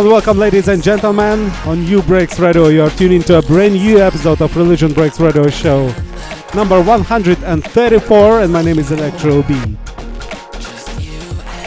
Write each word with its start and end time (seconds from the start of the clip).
And 0.00 0.08
welcome, 0.08 0.38
ladies 0.38 0.66
and 0.68 0.82
gentlemen, 0.82 1.40
on 1.66 1.84
Nubreaks 1.84 2.40
Radio. 2.40 2.68
You 2.68 2.84
are 2.84 2.90
tuning 2.90 3.22
to 3.24 3.36
a 3.36 3.42
brand 3.42 3.74
new 3.74 3.98
episode 3.98 4.40
of 4.40 4.56
Religion 4.56 4.94
Breaks 4.94 5.20
Radio 5.20 5.46
Show, 5.50 5.94
number 6.54 6.80
134, 6.82 8.40
and 8.40 8.50
my 8.50 8.62
name 8.62 8.78
is 8.78 8.88
ElectroBiT. 8.88 9.76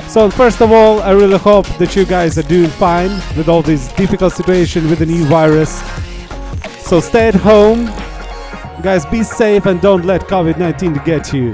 So, 0.09 0.31
first 0.31 0.63
of 0.63 0.71
all, 0.71 1.03
I 1.03 1.11
really 1.11 1.37
hope 1.37 1.67
that 1.77 1.95
you 1.95 2.05
guys 2.05 2.39
are 2.39 2.49
doing 2.49 2.71
fine 2.71 3.11
with 3.37 3.47
all 3.47 3.61
this 3.61 3.93
difficult 3.93 4.33
situation 4.33 4.89
with 4.89 4.97
the 4.97 5.05
new 5.05 5.25
virus. 5.25 5.83
So, 6.79 7.01
stay 7.01 7.27
at 7.27 7.35
home, 7.35 7.85
guys, 8.81 9.05
be 9.05 9.21
safe, 9.21 9.67
and 9.67 9.79
don't 9.79 10.05
let 10.05 10.21
COVID 10.21 10.57
19 10.57 10.93
get 11.05 11.31
you. 11.33 11.53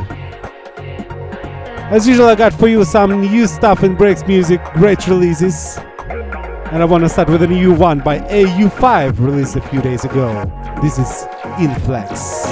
As 1.92 2.08
usual, 2.08 2.28
I 2.28 2.36
got 2.36 2.54
for 2.54 2.70
you 2.70 2.86
some 2.86 3.20
new 3.20 3.48
stuff 3.48 3.84
in 3.84 3.96
Breaks 3.96 4.26
Music, 4.26 4.64
great 4.76 5.06
releases. 5.08 5.78
And 6.72 6.84
I 6.84 6.86
want 6.86 7.04
to 7.04 7.10
start 7.10 7.30
with 7.30 7.42
a 7.42 7.48
new 7.48 7.74
one 7.74 8.00
by 8.00 8.20
AU5 8.20 9.20
released 9.20 9.56
a 9.56 9.62
few 9.62 9.82
days 9.82 10.06
ago. 10.06 10.46
This 10.84 11.00
is 11.00 11.26
Inflex. 11.58 12.46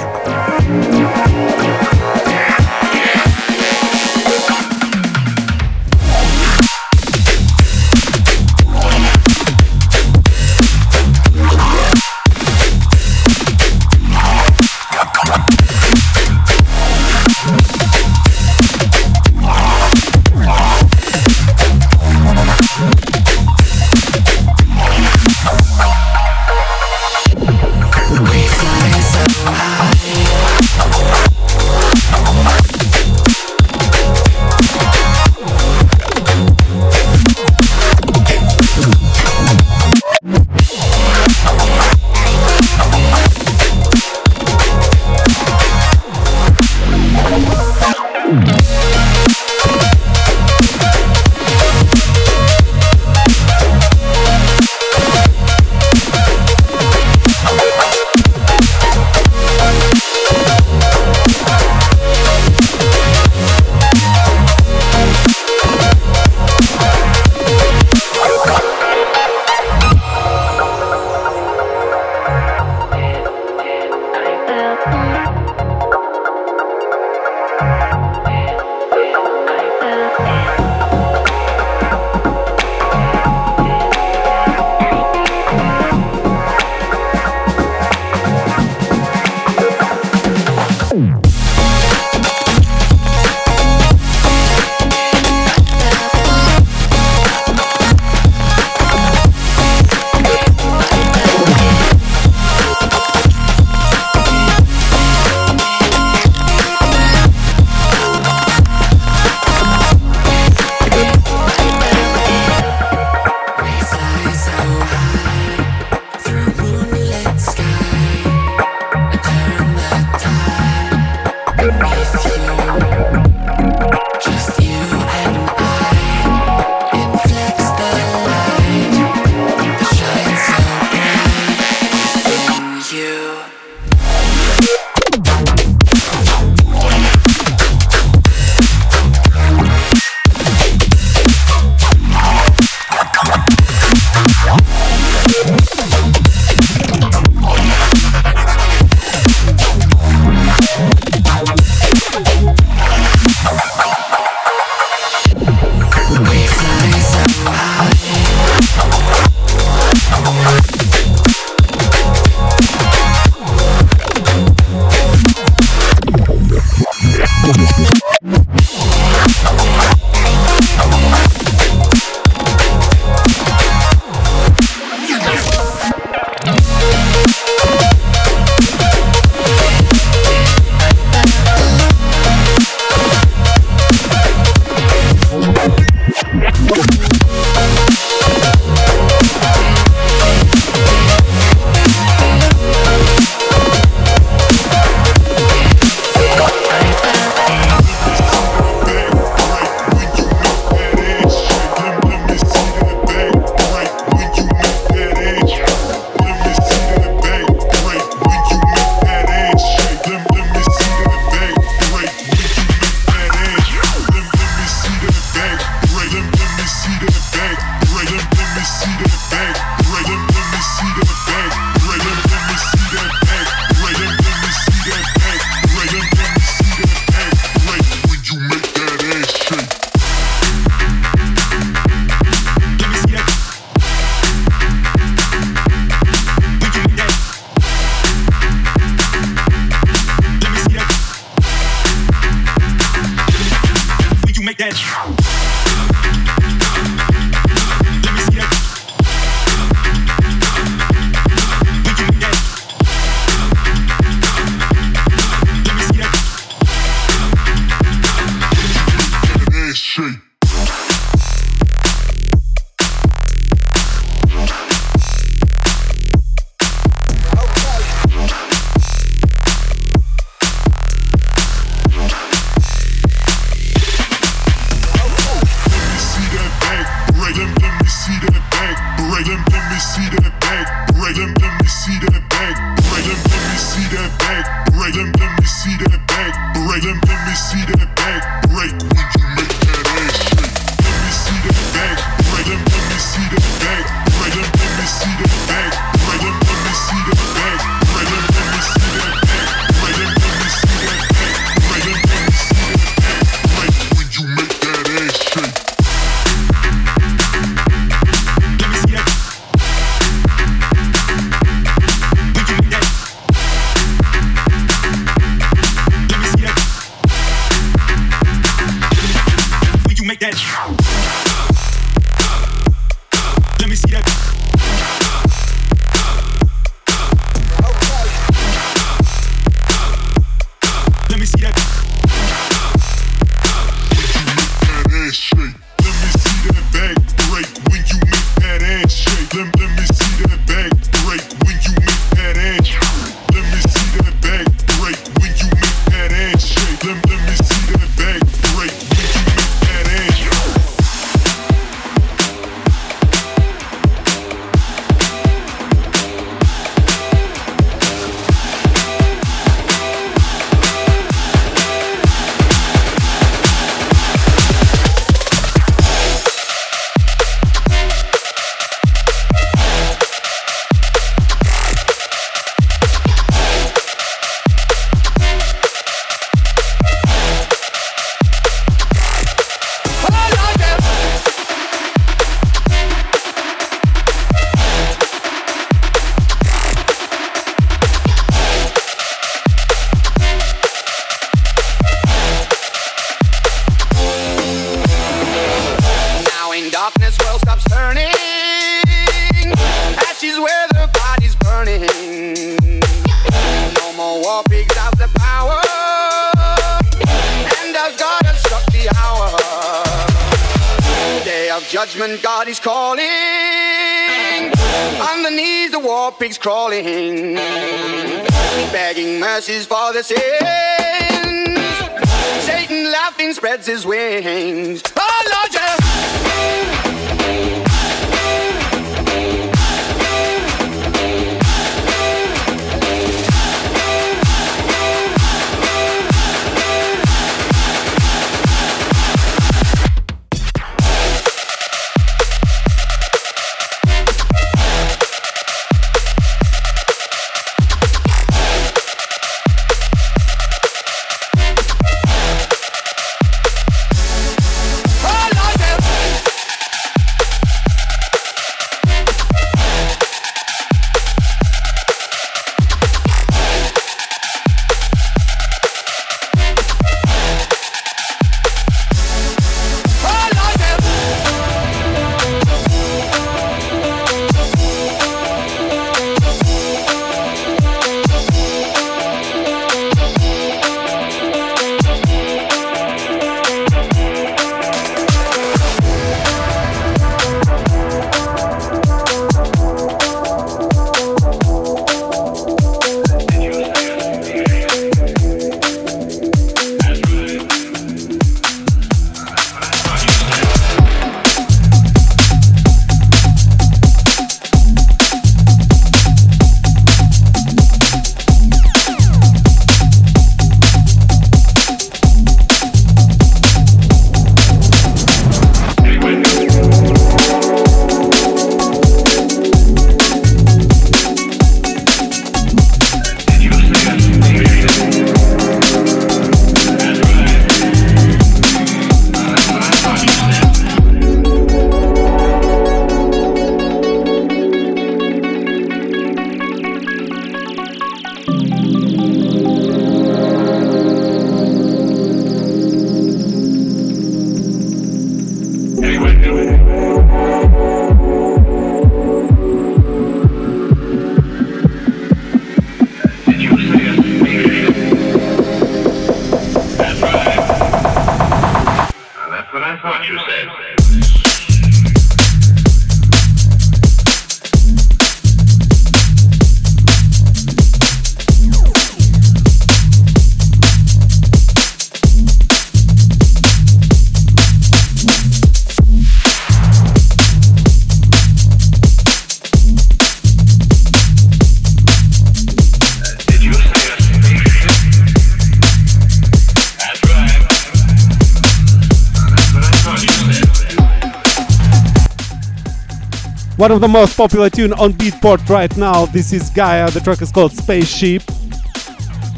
Of 593.78 593.82
the 593.82 593.86
most 593.86 594.16
popular 594.16 594.50
tune 594.50 594.72
on 594.72 594.92
Beatport 594.92 595.48
right 595.48 595.74
now. 595.76 596.06
This 596.06 596.32
is 596.32 596.50
Gaia. 596.50 596.90
The 596.90 596.98
track 596.98 597.22
is 597.22 597.30
called 597.30 597.52
Spaceship. 597.52 598.24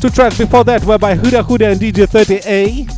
Two 0.01 0.09
tracks 0.09 0.39
before 0.39 0.65
that 0.65 0.83
were 0.83 0.97
by 0.97 1.15
Huda 1.15 1.43
Hudia 1.43 1.73
and 1.73 1.79
DJ 1.79 2.07
30A. 2.07 2.89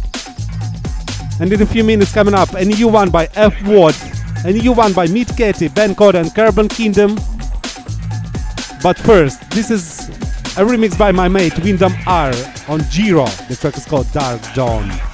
And 1.41 1.53
in 1.53 1.61
a 1.61 1.67
few 1.67 1.83
minutes 1.83 2.13
coming 2.13 2.33
up, 2.33 2.55
a 2.55 2.65
new 2.65 2.87
one 2.87 3.11
by 3.11 3.29
F 3.35 3.61
Ward, 3.67 3.97
a 4.45 4.53
new 4.53 4.71
one 4.71 4.93
by 4.93 5.09
Meet 5.09 5.37
Katie, 5.37 5.67
Ben 5.67 5.97
Code 5.97 6.15
and 6.15 6.33
Carbon 6.33 6.69
Kingdom. 6.69 7.17
But 8.81 8.97
first, 8.99 9.51
this 9.51 9.73
is 9.73 10.11
a 10.57 10.63
remix 10.63 10.97
by 10.97 11.11
my 11.11 11.27
mate 11.27 11.59
Wyndham 11.59 11.95
R 12.07 12.33
on 12.69 12.83
Giro. 12.89 13.27
The 13.49 13.57
track 13.61 13.77
is 13.77 13.85
called 13.85 14.09
Dark 14.13 14.41
Dawn. 14.55 15.12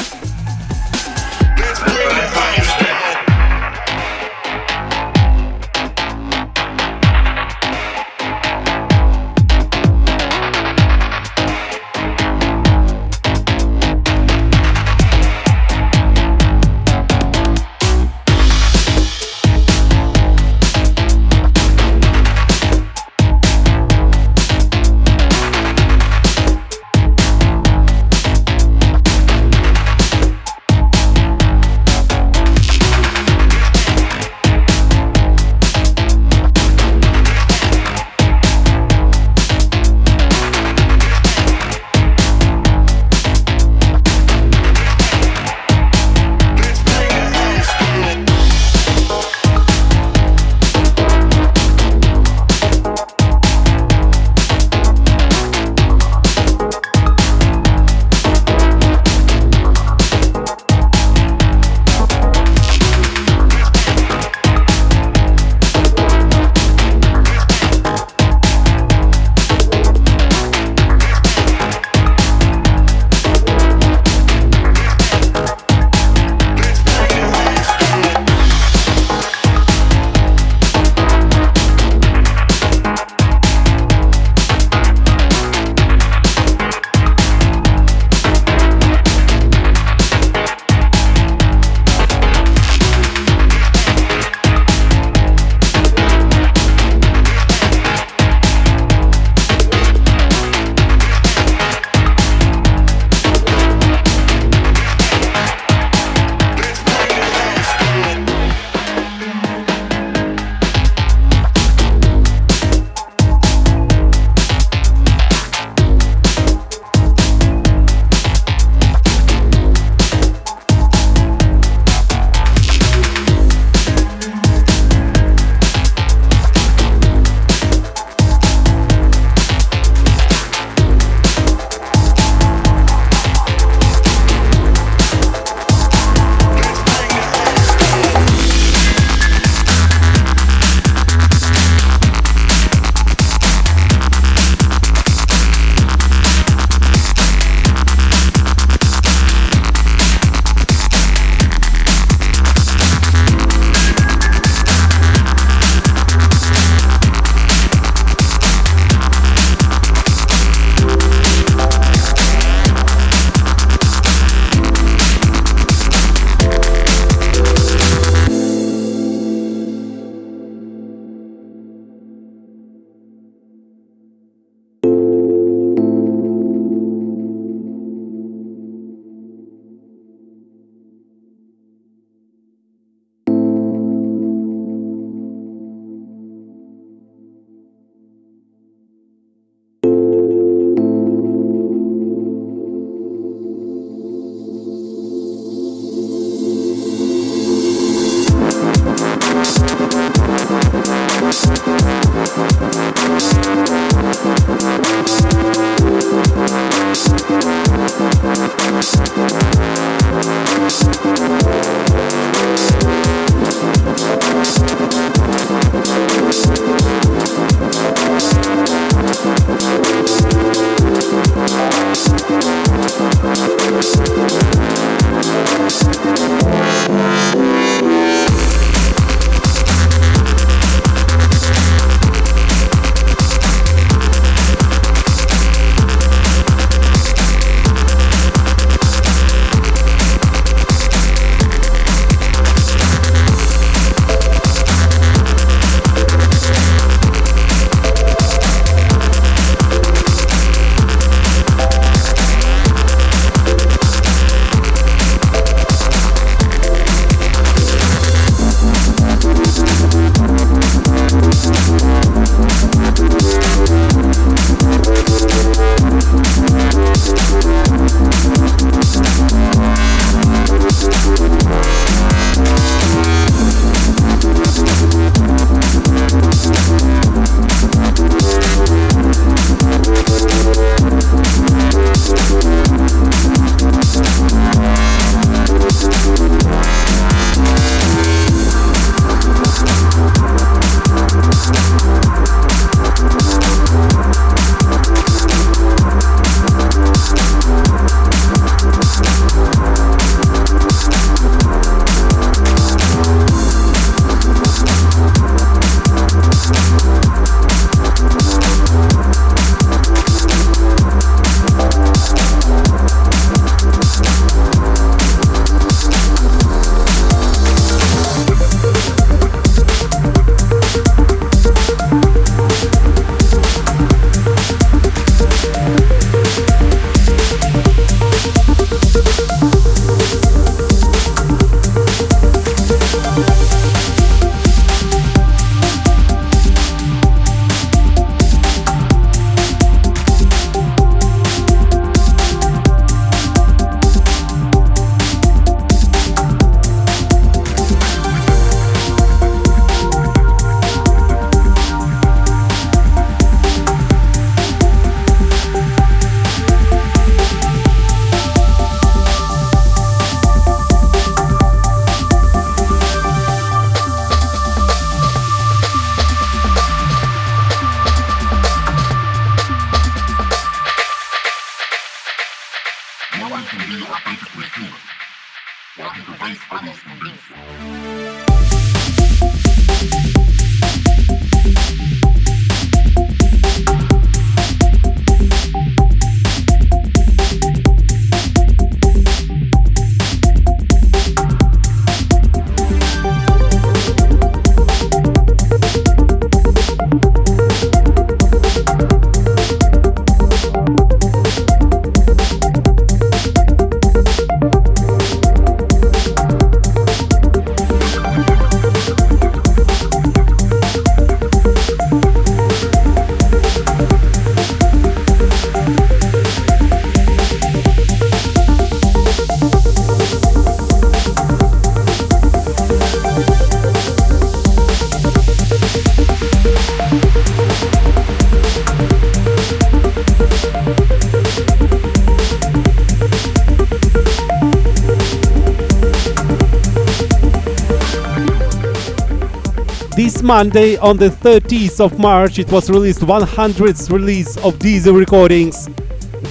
Monday, 440.28 440.76
on 440.76 440.98
the 440.98 441.08
30th 441.08 441.80
of 441.80 441.98
March, 441.98 442.38
it 442.38 442.52
was 442.52 442.68
released 442.68 443.00
100th 443.00 443.90
release 443.90 444.36
of 444.44 444.58
Diesel 444.58 444.92
Recordings. 444.92 445.70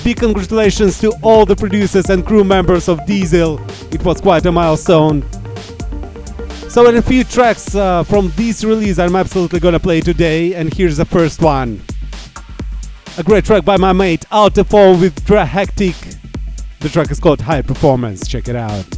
Big 0.03 0.17
congratulations 0.17 0.99
to 0.99 1.11
all 1.23 1.47
the 1.47 1.55
producers 1.55 2.11
and 2.11 2.23
crew 2.23 2.43
members 2.43 2.89
of 2.89 3.03
Diesel. 3.07 3.59
It 3.91 4.03
was 4.05 4.21
quite 4.21 4.45
a 4.45 4.51
milestone. 4.51 5.25
So, 6.69 6.85
a 6.85 7.01
few 7.01 7.23
tracks 7.23 7.73
uh, 7.73 8.03
from 8.03 8.31
this 8.35 8.63
release, 8.63 8.99
I'm 8.99 9.15
absolutely 9.15 9.59
gonna 9.59 9.79
play 9.79 9.99
today, 10.01 10.53
and 10.53 10.71
here's 10.71 10.97
the 10.97 11.05
first 11.05 11.41
one. 11.41 11.81
A 13.17 13.23
great 13.23 13.45
track 13.45 13.65
by 13.65 13.77
my 13.77 13.93
mate 13.93 14.25
Altiphone 14.31 15.01
with 15.01 15.25
Dra 15.25 15.43
Hectic. 15.43 15.95
The 16.81 16.89
track 16.89 17.09
is 17.09 17.19
called 17.19 17.41
High 17.41 17.63
Performance. 17.63 18.27
Check 18.27 18.47
it 18.47 18.55
out. 18.55 18.96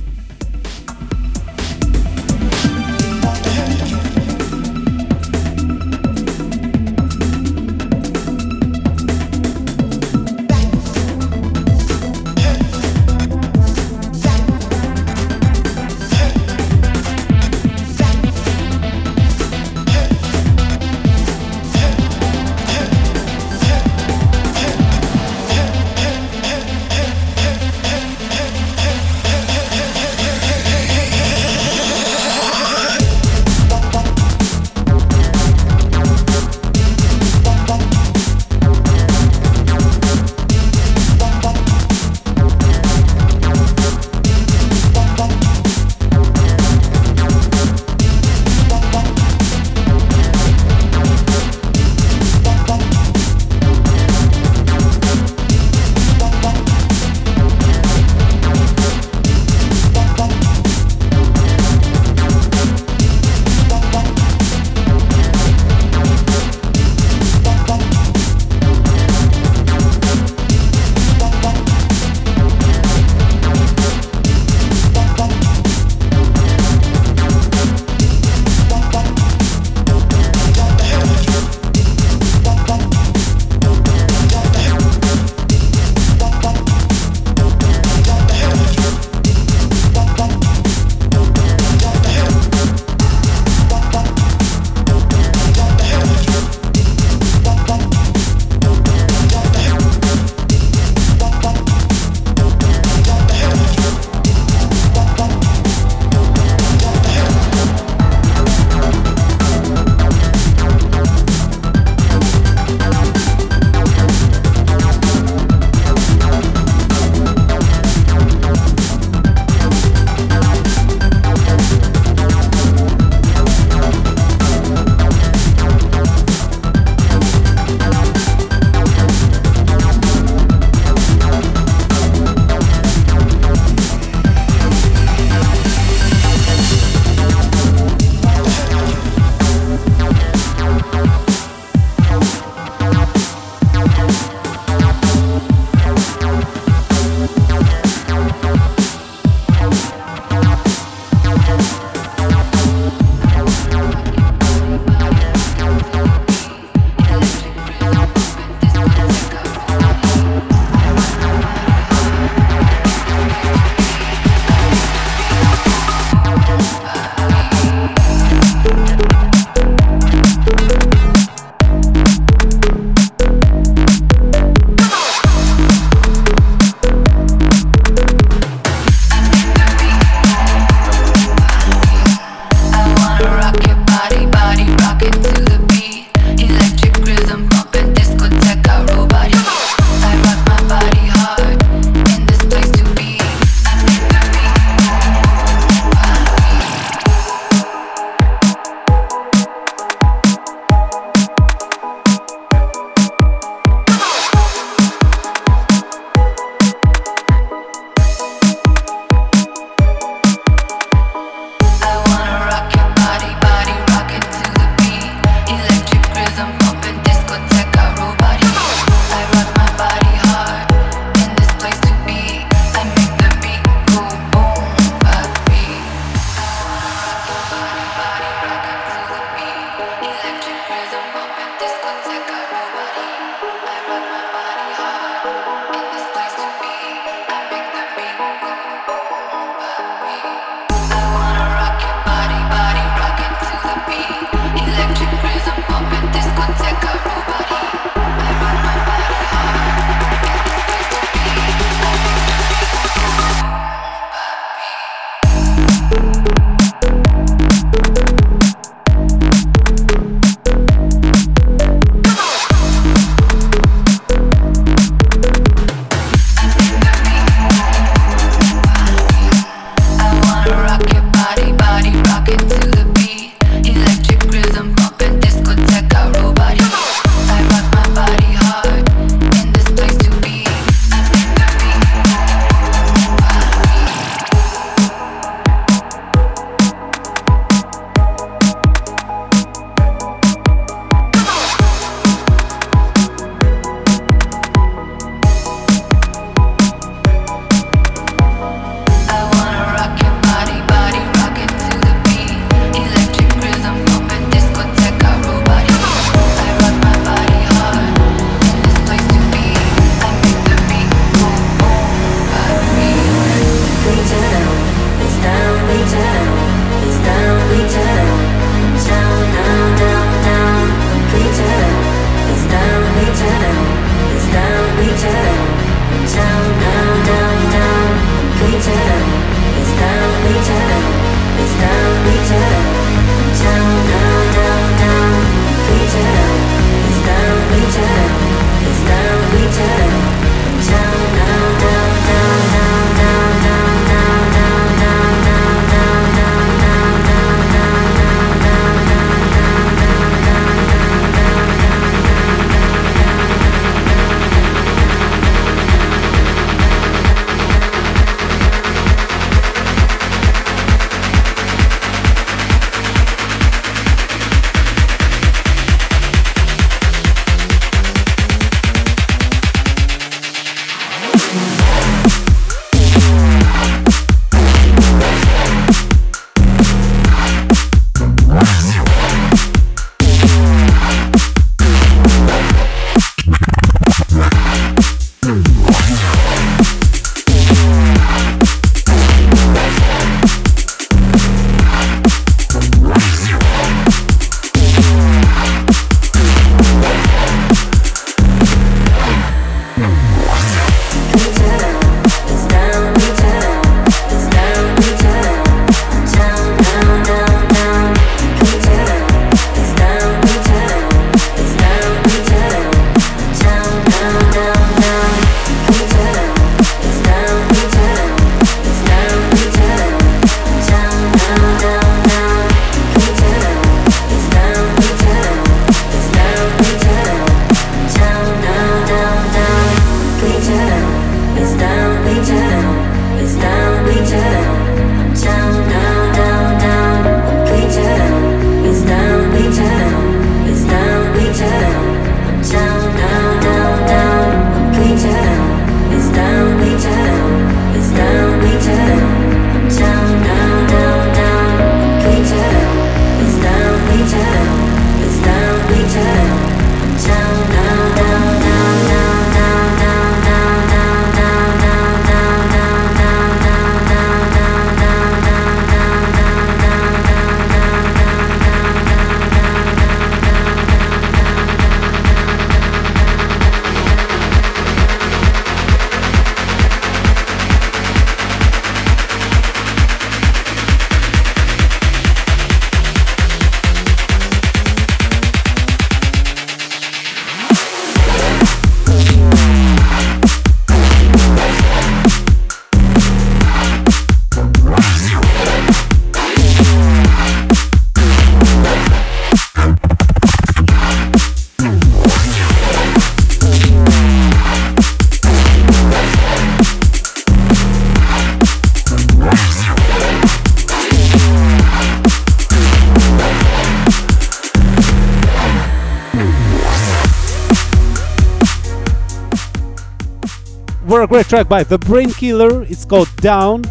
Great 521.09 521.25
track 521.25 521.49
by 521.49 521.63
The 521.63 521.79
Brain 521.79 522.11
Killer. 522.11 522.61
It's 522.63 522.85
called 522.85 523.13
Down. 523.17 523.63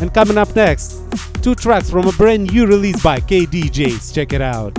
And 0.00 0.12
coming 0.12 0.36
up 0.36 0.54
next, 0.56 1.00
two 1.40 1.54
tracks 1.54 1.88
from 1.88 2.08
a 2.08 2.12
brand 2.12 2.52
new 2.52 2.66
release 2.66 3.00
by 3.00 3.20
KDJs. 3.20 4.12
Check 4.12 4.32
it 4.32 4.42
out. 4.42 4.76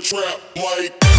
trap 0.00 0.40
like 0.56 1.09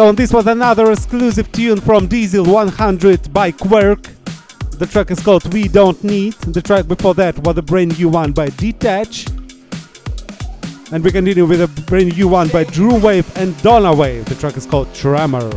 So 0.00 0.12
this 0.12 0.32
was 0.32 0.46
another 0.46 0.92
exclusive 0.92 1.52
tune 1.52 1.78
from 1.78 2.06
Diesel 2.06 2.46
100 2.46 3.34
by 3.34 3.50
Quirk. 3.50 4.00
The 4.78 4.86
track 4.86 5.10
is 5.10 5.20
called 5.20 5.52
We 5.52 5.68
Don't 5.68 6.02
Need. 6.02 6.32
The 6.40 6.62
track 6.62 6.88
before 6.88 7.12
that 7.16 7.38
was 7.40 7.58
a 7.58 7.60
brand 7.60 7.98
new 7.98 8.08
one 8.08 8.32
by 8.32 8.48
Detach. 8.48 9.26
And 10.90 11.04
we 11.04 11.10
continue 11.12 11.44
with 11.44 11.60
a 11.60 11.68
brand 11.82 12.16
new 12.16 12.28
one 12.28 12.48
by 12.48 12.64
Drew 12.64 12.98
Wave 12.98 13.30
and 13.36 13.54
Donna 13.62 13.94
Wave. 13.94 14.24
The 14.24 14.36
track 14.36 14.56
is 14.56 14.64
called 14.64 14.88
Tremor. 14.94 15.50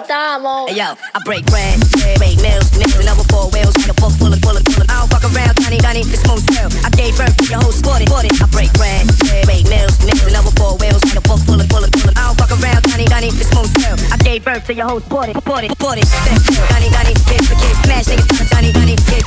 estamos. 0.00 0.70
Yo, 0.70 0.94
I 0.94 1.18
break 1.24 1.44
bread, 1.46 1.78
break 2.18 2.38
meals, 2.40 2.70
nails, 2.78 2.94
and 2.98 3.08
over 3.08 3.26
four 3.28 3.50
wheels, 3.50 3.74
and 3.82 3.90
a 3.90 3.96
book 3.98 4.12
full 4.14 4.32
of, 4.32 4.40
full 4.40 4.56
of, 4.56 4.62
full. 4.62 4.86
I 4.86 5.02
don't 5.02 5.10
fuck 5.10 5.24
around, 5.26 5.54
Johnny, 5.58 5.78
Johnny, 5.78 6.02
this 6.04 6.22
moon's 6.26 6.46
real. 6.54 6.70
I 6.84 6.90
gave 6.94 7.16
birth 7.16 7.34
to 7.38 7.44
your 7.50 7.60
whole 7.60 7.72
squad, 7.72 8.02
it, 8.02 8.10
I 8.10 8.46
break 8.50 8.72
bread, 8.78 9.06
break 9.46 9.66
meals, 9.66 9.98
nails, 10.04 10.22
and 10.26 10.36
over 10.36 10.52
four 10.54 10.78
wheels, 10.78 11.02
and 11.10 11.18
a 11.18 11.22
book 11.26 11.40
full 11.42 11.58
of, 11.58 11.66
full 11.68 11.82
of, 11.82 11.90
full. 11.90 12.12
I 12.14 12.30
don't 12.30 12.38
fuck 12.38 12.52
around, 12.54 12.82
Johnny, 12.86 13.06
Johnny, 13.06 13.30
this 13.34 13.50
moon's 13.54 13.74
real. 13.82 13.98
I 14.12 14.16
gave 14.22 14.44
birth 14.44 14.66
to 14.66 14.74
your 14.74 14.86
whole 14.86 15.00
squad, 15.00 15.30
it, 15.30 15.36
squad, 15.42 15.64
it, 15.64 15.72
squad, 15.74 15.98
it. 15.98 16.06
Johnny, 16.06 16.88
Johnny, 16.94 17.14
kick 17.26 17.42
the 17.48 17.56
kick, 17.58 17.76
smash 17.82 18.06
niggas, 18.06 18.50
Johnny, 18.50 18.70
Johnny, 18.72 18.96
kick. 19.10 19.24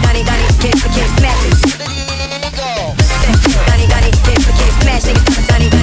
Johnny, 0.00 0.22
Johnny, 0.24 0.46
kick 0.62 0.76
the 0.80 0.88
kick, 0.96 1.08
smash 1.18 1.40
niggas. 1.44 1.76
Johnny, 3.68 3.86
Johnny, 3.86 4.10
kick 4.24 4.40
the 4.40 4.52
kick, 4.56 4.72
smash 4.80 5.04
niggas, 5.04 5.48
Johnny, 5.48 5.68
Johnny. 5.70 5.77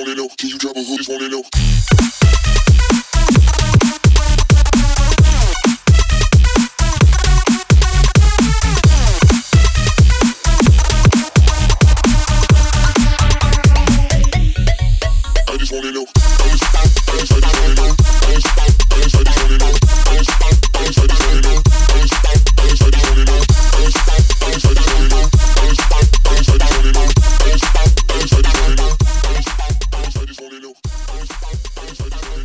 Wanna 0.00 0.14
know, 0.14 0.28
can 0.38 0.48
you 0.48 0.58
drop 0.58 0.76
a 0.76 0.82
hook? 0.82 0.96
Just 0.96 1.10
wanna 1.10 1.28
know. 1.28 2.69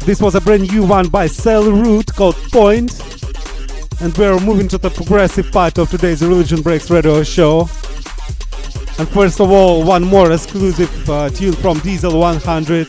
This 0.06 0.22
was 0.22 0.36
a 0.36 0.42
brand 0.42 0.72
new 0.72 0.86
one 0.86 1.10
by 1.10 1.26
Cell 1.26 1.64
Root 1.64 2.14
called 2.14 2.36
Point. 2.52 2.92
And 4.02 4.16
we're 4.16 4.40
moving 4.40 4.68
to 4.68 4.78
the 4.78 4.92
progressive 4.92 5.52
part 5.52 5.80
of 5.80 5.90
today's 5.90 6.22
Religion 6.22 6.62
Breaks 6.62 6.92
radio 6.92 7.24
show. 7.24 7.62
And 9.00 9.10
first 9.10 9.42
of 9.42 9.50
all, 9.50 9.84
one 9.84 10.04
more 10.04 10.32
exclusive 10.32 11.10
uh, 11.10 11.32
tune 11.32 11.54
from 11.54 11.80
Diesel 11.80 12.20
100. 12.20 12.88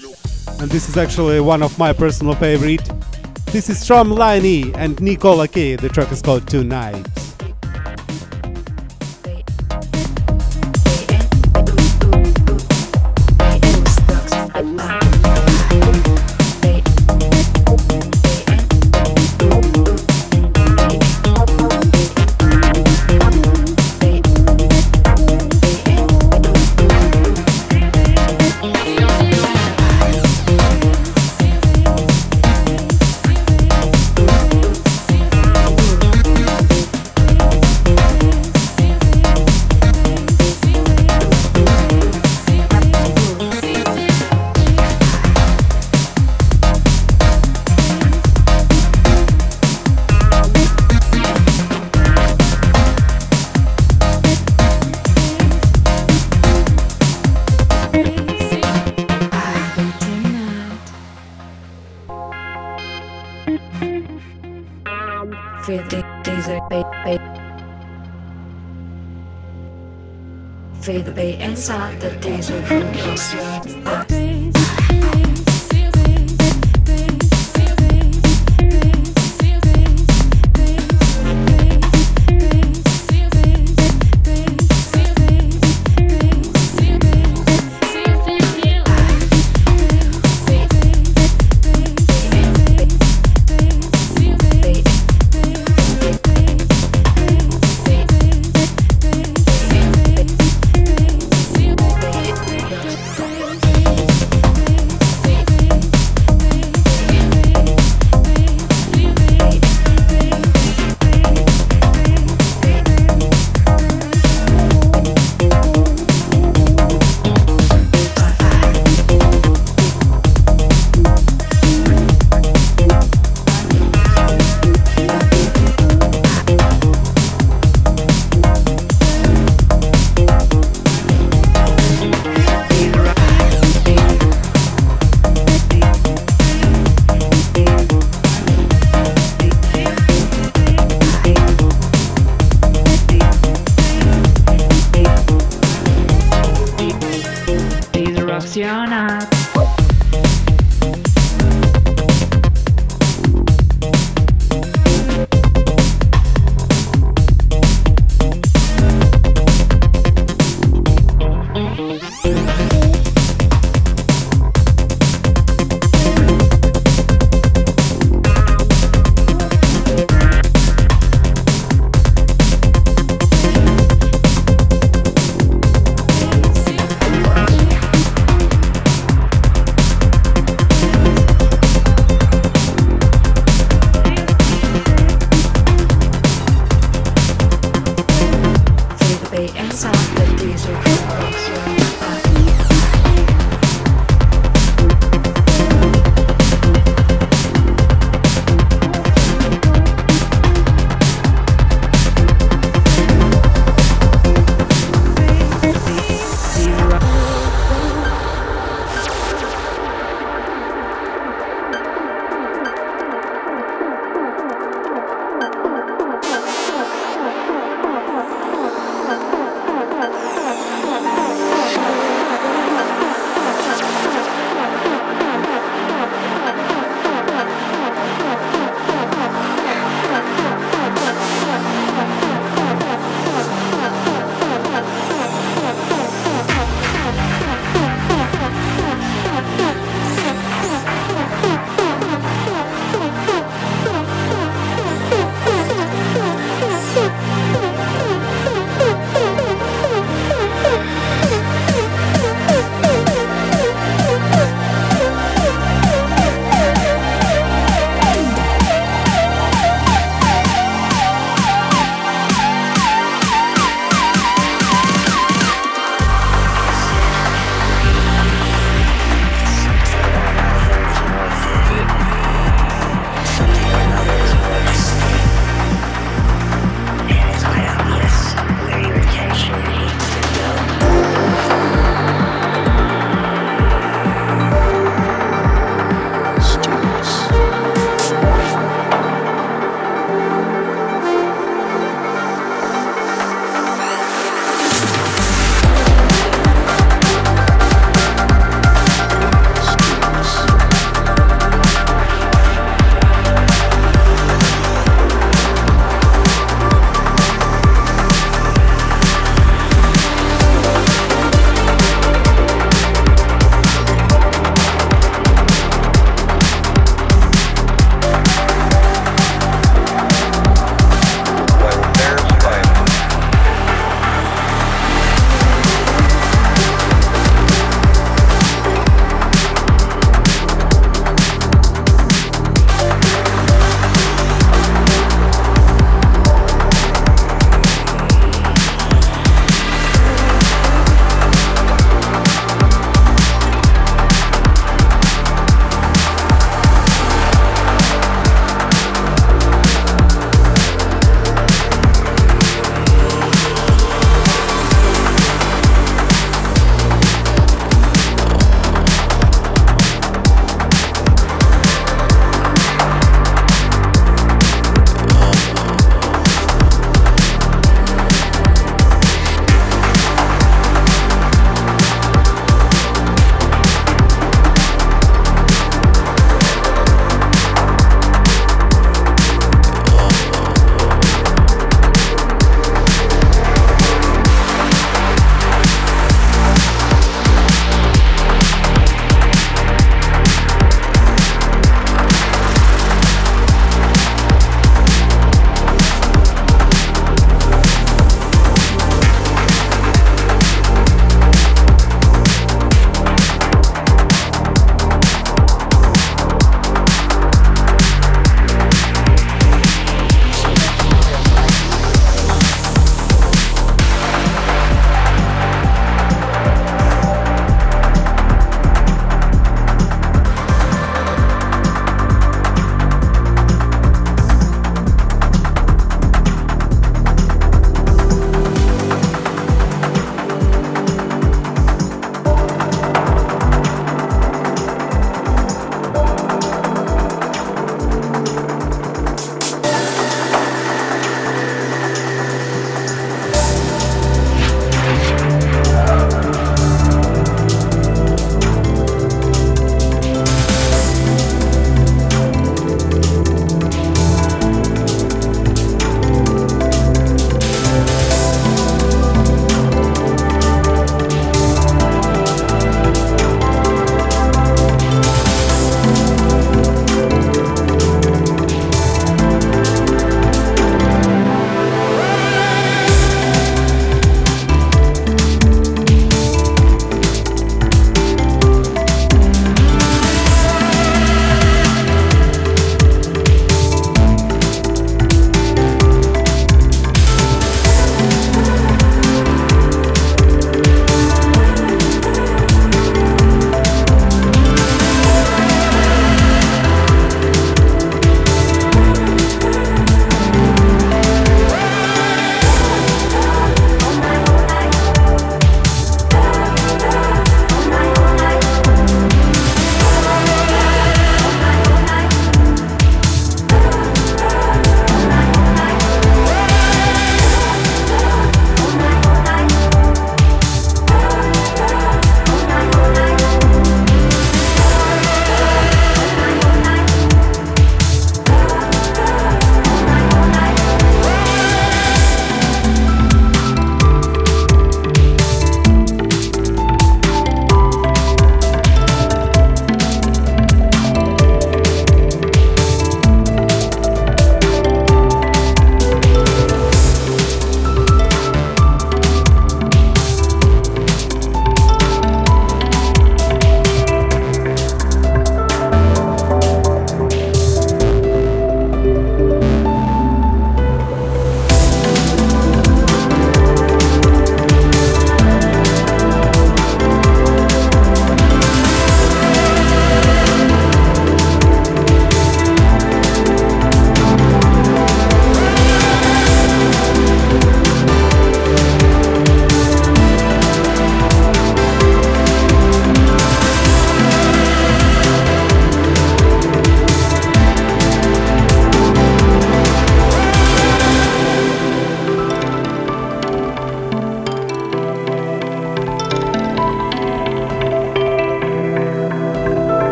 And 0.61 0.71
this 0.71 0.91
is 0.91 0.99
actually 0.99 1.41
one 1.41 1.63
of 1.63 1.79
my 1.79 1.95
personal 1.95 2.35
favorite. 2.35 2.87
This 3.47 3.71
is 3.71 3.87
from 3.87 4.11
Liney 4.11 4.77
and 4.77 5.01
Nicola 5.01 5.49
K. 5.49 5.77
The 5.77 5.89
track 5.89 6.13
is 6.13 6.21
called 6.21 6.47
Tonight. 6.47 7.26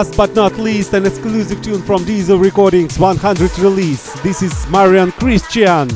Last 0.00 0.16
but 0.16 0.34
not 0.34 0.56
least, 0.56 0.94
an 0.94 1.04
exclusive 1.04 1.60
tune 1.60 1.82
from 1.82 2.06
Diesel 2.06 2.38
Recordings 2.38 2.98
100 2.98 3.58
release. 3.58 4.18
This 4.22 4.40
is 4.40 4.66
Marian 4.70 5.12
Christian. 5.12 5.88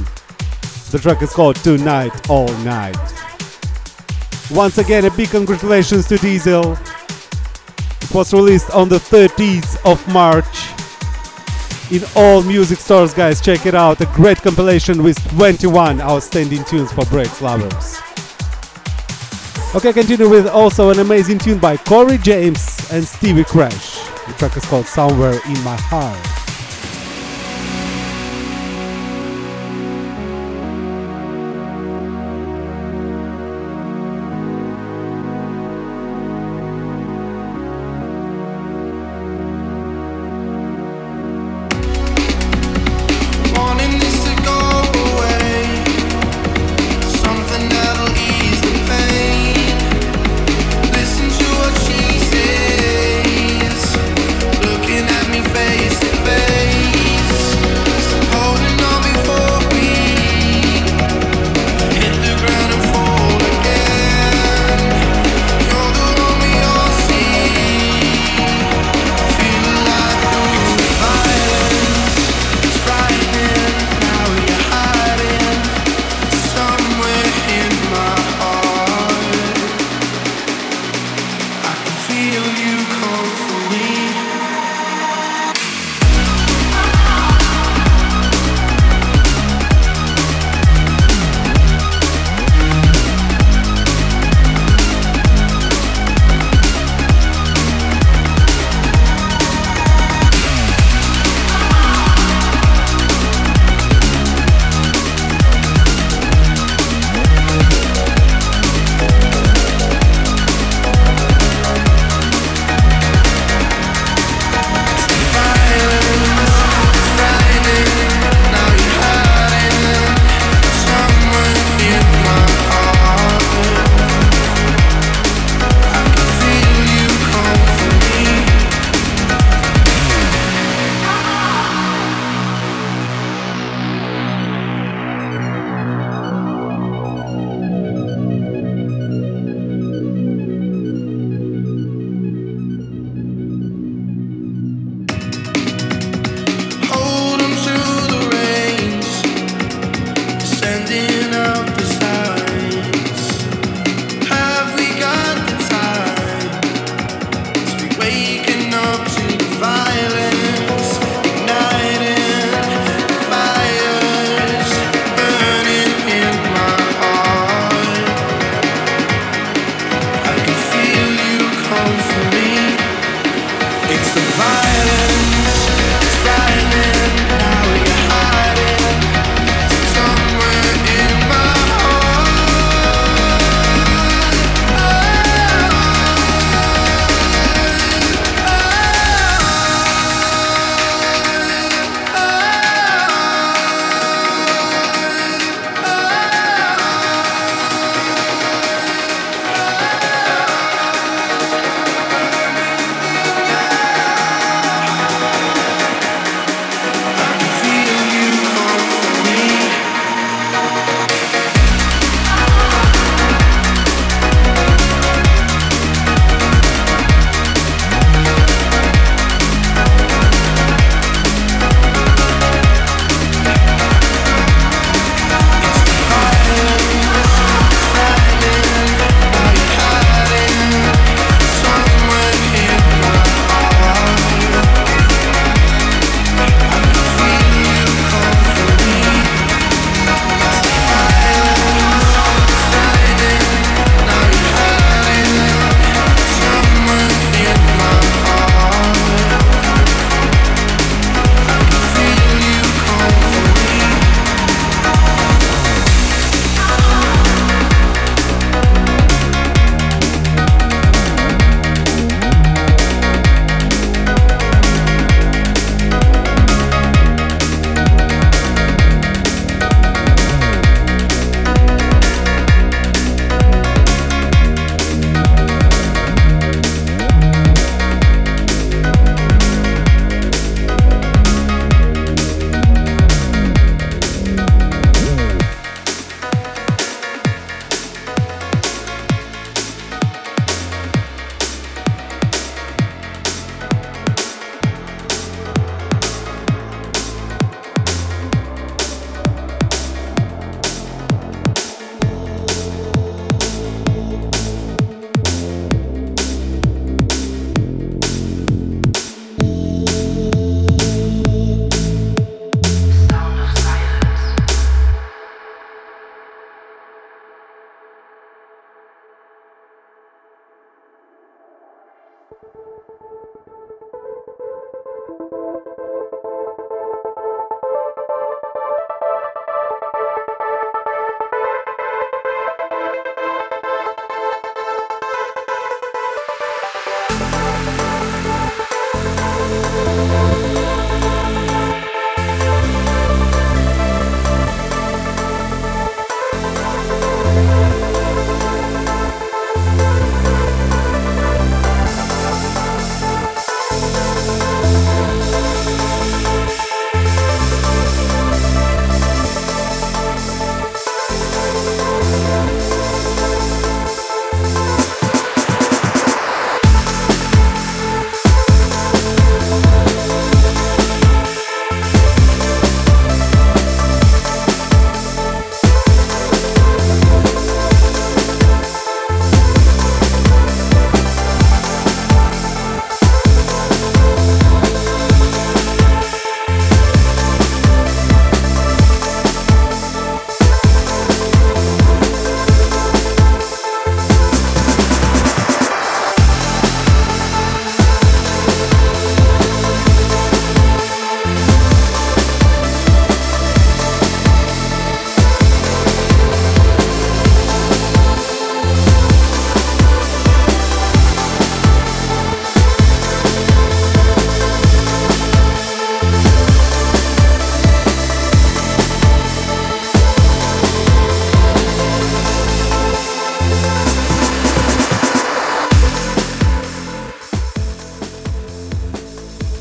The 0.90 0.98
track 1.00 1.22
is 1.22 1.32
called 1.32 1.56
Tonight 1.56 2.28
All 2.28 2.52
Night. 2.58 2.98
Once 4.50 4.76
again, 4.76 5.06
a 5.06 5.10
big 5.10 5.30
congratulations 5.30 6.06
to 6.08 6.18
Diesel. 6.18 6.72
It 8.02 8.12
was 8.12 8.34
released 8.34 8.68
on 8.72 8.90
the 8.90 8.98
13th 8.98 9.80
of 9.90 10.06
March 10.12 10.44
in 11.90 12.06
all 12.14 12.42
music 12.42 12.80
stores, 12.80 13.14
guys. 13.14 13.40
Check 13.40 13.64
it 13.64 13.74
out. 13.74 14.02
A 14.02 14.06
great 14.12 14.36
compilation 14.42 15.02
with 15.02 15.16
21 15.30 16.02
outstanding 16.02 16.62
tunes 16.64 16.92
for 16.92 17.06
breaks 17.06 17.40
lovers. 17.40 18.02
Okay, 19.74 19.92
continue 19.92 20.28
with 20.28 20.46
also 20.46 20.90
an 20.90 21.00
amazing 21.00 21.36
tune 21.36 21.58
by 21.58 21.76
Corey 21.76 22.16
James 22.18 22.88
and 22.92 23.04
Stevie 23.04 23.42
Crash. 23.42 23.93
The 24.26 24.32
track 24.34 24.56
is 24.56 24.64
called 24.64 24.86
Somewhere 24.86 25.34
in 25.46 25.64
My 25.64 25.76
Heart. 25.76 26.43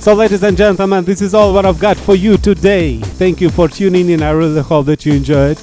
So, 0.04 0.14
ladies 0.14 0.44
and 0.44 0.58
gentlemen, 0.58 1.06
this 1.06 1.22
is 1.22 1.34
all 1.34 1.54
what 1.54 1.66
I've 1.66 1.80
got 1.80 1.96
for 1.96 2.14
you 2.14 2.36
today. 2.36 2.98
Thank 2.98 3.40
you 3.40 3.50
for 3.50 3.70
tuning 3.70 4.10
in. 4.10 4.22
I 4.22 4.32
really 4.32 4.62
hope 4.62 4.88
that 4.88 5.06
you 5.06 5.14
enjoyed. 5.14 5.56